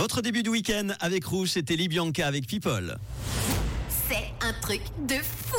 [0.00, 2.96] Votre début de week-end avec Rouge, c'était Libianca avec People.
[4.08, 5.58] C'est un truc de fou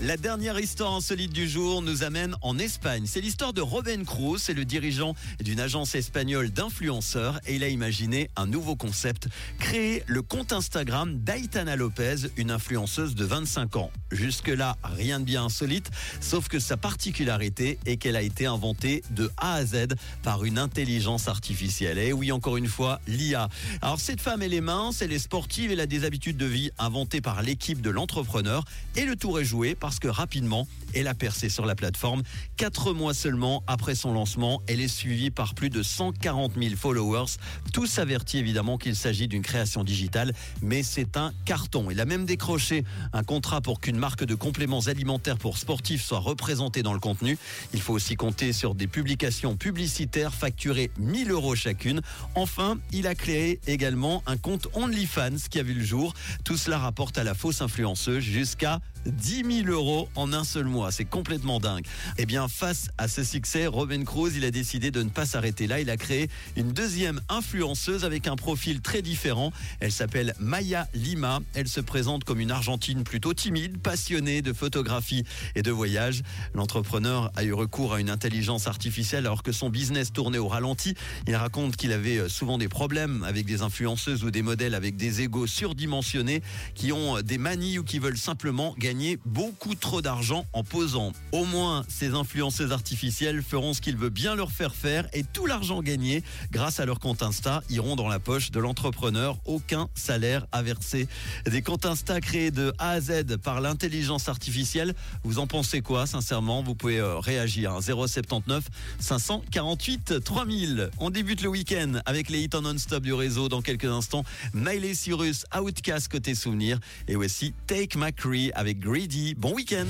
[0.00, 3.04] La dernière histoire insolite du jour nous amène en Espagne.
[3.06, 7.68] C'est l'histoire de Robin Cruz, c'est le dirigeant d'une agence espagnole d'influenceurs et il a
[7.68, 9.28] imaginé un nouveau concept,
[9.58, 13.90] créer le compte Instagram d'Aitana Lopez, une influenceuse de 25 ans.
[14.10, 19.30] Jusque-là, rien de bien insolite, sauf que sa particularité est qu'elle a été inventée de
[19.36, 19.88] A à Z
[20.22, 21.98] par une intelligence artificielle.
[21.98, 23.48] Et oui, encore une fois, l'IA.
[23.82, 26.70] Alors cette femme, elle est mince, elle est sportive, elle a des habitudes de vie
[26.78, 28.64] inventées par l'équipe de l'entrepreneur
[28.96, 32.22] et le tour est joué parce que rapidement, elle a percé sur la plateforme.
[32.56, 37.36] Quatre mois seulement après son lancement, elle est suivie par plus de 140 000 followers.
[37.72, 41.90] Tous avertis évidemment qu'il s'agit d'une création digitale, mais c'est un carton.
[41.90, 46.18] Il a même décroché un contrat pour qu'une marque de compléments alimentaires pour sportifs soit
[46.18, 47.38] représentée dans le contenu.
[47.74, 52.00] Il faut aussi compter sur des publications publicitaires facturées 1000 euros chacune.
[52.34, 56.14] Enfin, il a créé également un compte OnlyFans qui a vu le jour.
[56.44, 60.66] Tout cela rapporte à la fausse influenceuse jusqu'à now 10 000 euros en un seul
[60.66, 60.92] mois.
[60.92, 61.84] C'est complètement dingue.
[62.16, 65.66] Eh bien, face à ce succès, Robin Cruz, il a décidé de ne pas s'arrêter
[65.66, 65.80] là.
[65.80, 69.52] Il a créé une deuxième influenceuse avec un profil très différent.
[69.80, 71.40] Elle s'appelle Maya Lima.
[71.54, 76.22] Elle se présente comme une Argentine plutôt timide, passionnée de photographie et de voyage.
[76.54, 80.94] L'entrepreneur a eu recours à une intelligence artificielle alors que son business tournait au ralenti.
[81.26, 84.96] Il raconte qu'il avait euh, souvent des problèmes avec des influenceuses ou des modèles avec
[84.96, 86.42] des égaux surdimensionnés
[86.74, 91.12] qui ont des manies ou qui veulent simplement gagner beaucoup trop d'argent en posant.
[91.32, 95.46] Au moins, ces influenceuses artificielles feront ce qu'il veut bien leur faire faire et tout
[95.46, 99.38] l'argent gagné grâce à leur compte Insta iront dans la poche de l'entrepreneur.
[99.44, 101.08] Aucun salaire à verser.
[101.46, 104.94] Des comptes Insta créés de A à Z par l'intelligence artificielle.
[105.22, 106.62] Vous en pensez quoi, sincèrement?
[106.62, 107.78] Vous pouvez euh, réagir.
[107.80, 108.64] 079
[108.98, 110.90] 548 3000.
[110.98, 114.24] On débute le week-end avec les hits en non-stop du réseau dans quelques instants.
[114.54, 119.34] Miley Cyrus, Outcast côté souvenir et aussi Take McCree avec Greedy.
[119.34, 119.88] Bon week-end